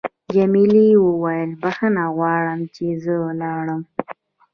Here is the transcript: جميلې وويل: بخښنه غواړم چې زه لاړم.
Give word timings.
جميلې 0.35 0.87
وويل: 1.05 1.49
بخښنه 1.61 2.03
غواړم 2.15 2.59
چې 2.75 2.85
زه 3.03 3.15
لاړم. 3.41 3.81